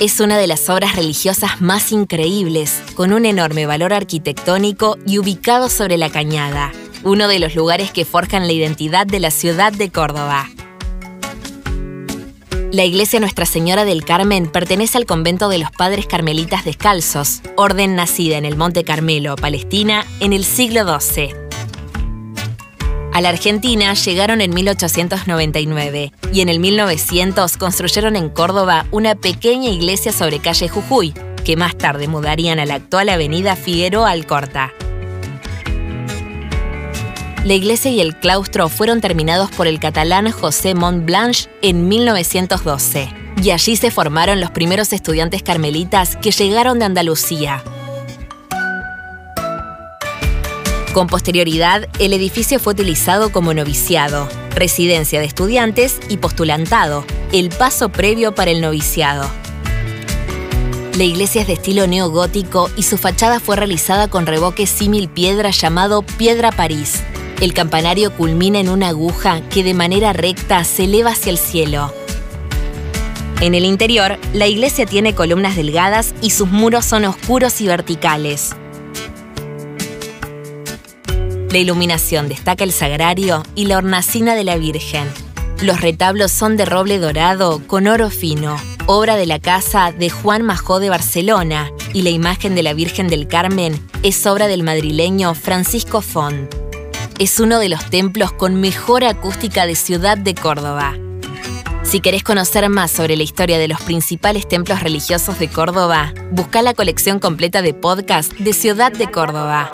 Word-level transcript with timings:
Es 0.00 0.20
una 0.20 0.38
de 0.38 0.46
las 0.46 0.70
obras 0.70 0.94
religiosas 0.94 1.60
más 1.60 1.90
increíbles, 1.90 2.80
con 2.94 3.12
un 3.12 3.26
enorme 3.26 3.66
valor 3.66 3.92
arquitectónico 3.92 4.96
y 5.04 5.18
ubicado 5.18 5.68
sobre 5.68 5.96
la 5.96 6.08
cañada, 6.08 6.70
uno 7.02 7.26
de 7.26 7.40
los 7.40 7.56
lugares 7.56 7.90
que 7.90 8.04
forjan 8.04 8.46
la 8.46 8.52
identidad 8.52 9.08
de 9.08 9.18
la 9.18 9.32
ciudad 9.32 9.72
de 9.72 9.90
Córdoba. 9.90 10.48
La 12.70 12.84
iglesia 12.84 13.18
Nuestra 13.18 13.44
Señora 13.44 13.84
del 13.84 14.04
Carmen 14.04 14.46
pertenece 14.46 14.98
al 14.98 15.06
convento 15.06 15.48
de 15.48 15.58
los 15.58 15.72
Padres 15.72 16.06
Carmelitas 16.06 16.64
Descalzos, 16.64 17.40
orden 17.56 17.96
nacida 17.96 18.38
en 18.38 18.44
el 18.44 18.56
Monte 18.56 18.84
Carmelo, 18.84 19.34
Palestina, 19.34 20.06
en 20.20 20.32
el 20.32 20.44
siglo 20.44 21.00
XII. 21.00 21.47
A 23.18 23.20
la 23.20 23.30
Argentina 23.30 23.94
llegaron 23.94 24.40
en 24.40 24.54
1899 24.54 26.12
y 26.32 26.40
en 26.40 26.48
el 26.48 26.60
1900 26.60 27.56
construyeron 27.56 28.14
en 28.14 28.28
Córdoba 28.28 28.86
una 28.92 29.16
pequeña 29.16 29.70
iglesia 29.70 30.12
sobre 30.12 30.38
calle 30.38 30.68
Jujuy, 30.68 31.14
que 31.44 31.56
más 31.56 31.76
tarde 31.76 32.06
mudarían 32.06 32.60
a 32.60 32.64
la 32.64 32.74
actual 32.74 33.08
avenida 33.08 33.56
Figueroa 33.56 34.12
Alcorta. 34.12 34.72
La 37.42 37.54
iglesia 37.54 37.90
y 37.90 38.00
el 38.00 38.14
claustro 38.14 38.68
fueron 38.68 39.00
terminados 39.00 39.50
por 39.50 39.66
el 39.66 39.80
catalán 39.80 40.30
José 40.30 40.76
Montblanche 40.76 41.50
en 41.60 41.88
1912, 41.88 43.12
y 43.42 43.50
allí 43.50 43.74
se 43.74 43.90
formaron 43.90 44.40
los 44.40 44.52
primeros 44.52 44.92
estudiantes 44.92 45.42
carmelitas 45.42 46.14
que 46.14 46.30
llegaron 46.30 46.78
de 46.78 46.84
Andalucía, 46.84 47.64
Con 50.98 51.06
posterioridad, 51.06 51.88
el 52.00 52.12
edificio 52.12 52.58
fue 52.58 52.72
utilizado 52.72 53.30
como 53.30 53.54
noviciado, 53.54 54.28
residencia 54.56 55.20
de 55.20 55.26
estudiantes 55.26 56.00
y 56.08 56.16
postulantado, 56.16 57.04
el 57.32 57.50
paso 57.50 57.90
previo 57.90 58.34
para 58.34 58.50
el 58.50 58.60
noviciado. 58.60 59.30
La 60.96 61.04
iglesia 61.04 61.42
es 61.42 61.46
de 61.46 61.52
estilo 61.52 61.86
neogótico 61.86 62.68
y 62.76 62.82
su 62.82 62.98
fachada 62.98 63.38
fue 63.38 63.54
realizada 63.54 64.08
con 64.08 64.26
revoque 64.26 64.66
símil 64.66 65.08
piedra 65.08 65.50
llamado 65.50 66.02
Piedra 66.02 66.50
París. 66.50 67.00
El 67.40 67.54
campanario 67.54 68.12
culmina 68.12 68.58
en 68.58 68.68
una 68.68 68.88
aguja 68.88 69.40
que 69.50 69.62
de 69.62 69.74
manera 69.74 70.12
recta 70.12 70.64
se 70.64 70.86
eleva 70.86 71.12
hacia 71.12 71.30
el 71.30 71.38
cielo. 71.38 71.94
En 73.40 73.54
el 73.54 73.64
interior, 73.64 74.18
la 74.32 74.48
iglesia 74.48 74.84
tiene 74.84 75.14
columnas 75.14 75.54
delgadas 75.54 76.12
y 76.22 76.30
sus 76.30 76.48
muros 76.48 76.84
son 76.84 77.04
oscuros 77.04 77.60
y 77.60 77.68
verticales. 77.68 78.56
La 81.50 81.58
iluminación 81.58 82.28
destaca 82.28 82.62
el 82.62 82.72
sagrario 82.72 83.42
y 83.54 83.66
la 83.66 83.78
hornacina 83.78 84.34
de 84.34 84.44
la 84.44 84.56
Virgen. 84.58 85.08
Los 85.62 85.80
retablos 85.80 86.30
son 86.30 86.58
de 86.58 86.66
roble 86.66 86.98
dorado 86.98 87.66
con 87.66 87.86
oro 87.86 88.10
fino, 88.10 88.56
obra 88.86 89.16
de 89.16 89.24
la 89.24 89.38
casa 89.38 89.90
de 89.90 90.10
Juan 90.10 90.42
Majó 90.42 90.78
de 90.78 90.90
Barcelona, 90.90 91.72
y 91.94 92.02
la 92.02 92.10
imagen 92.10 92.54
de 92.54 92.62
la 92.62 92.74
Virgen 92.74 93.08
del 93.08 93.26
Carmen 93.26 93.82
es 94.02 94.26
obra 94.26 94.46
del 94.46 94.62
madrileño 94.62 95.34
Francisco 95.34 96.02
Font. 96.02 96.54
Es 97.18 97.40
uno 97.40 97.58
de 97.58 97.70
los 97.70 97.88
templos 97.88 98.30
con 98.30 98.60
mejor 98.60 99.02
acústica 99.04 99.66
de 99.66 99.74
Ciudad 99.74 100.18
de 100.18 100.34
Córdoba. 100.34 100.96
Si 101.82 102.00
querés 102.00 102.22
conocer 102.22 102.68
más 102.68 102.90
sobre 102.90 103.16
la 103.16 103.22
historia 103.22 103.58
de 103.58 103.66
los 103.66 103.80
principales 103.80 104.46
templos 104.46 104.82
religiosos 104.82 105.38
de 105.38 105.48
Córdoba, 105.48 106.12
busca 106.30 106.60
la 106.60 106.74
colección 106.74 107.18
completa 107.18 107.62
de 107.62 107.72
podcast 107.72 108.34
de 108.34 108.52
Ciudad 108.52 108.92
de 108.92 109.10
Córdoba. 109.10 109.66